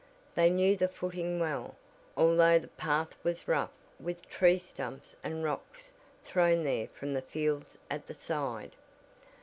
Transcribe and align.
They 0.33 0.49
knew 0.49 0.75
the 0.75 0.87
footing 0.87 1.39
well, 1.39 1.75
although 2.17 2.57
the 2.57 2.69
path 2.69 3.15
was 3.23 3.47
rough 3.47 3.69
with 3.99 4.27
tree 4.27 4.57
stumps 4.57 5.15
and 5.23 5.43
rocks 5.43 5.93
thrown 6.25 6.63
there 6.63 6.87
from 6.87 7.13
the 7.13 7.21
fields 7.21 7.77
at 7.87 8.07
the 8.07 8.15
side. 8.15 8.71